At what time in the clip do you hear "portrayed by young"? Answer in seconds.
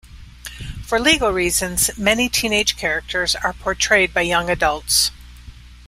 3.53-4.49